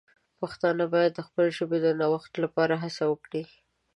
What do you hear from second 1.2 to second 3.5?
خپلې ژبې د نوښت لپاره هڅه وکړي.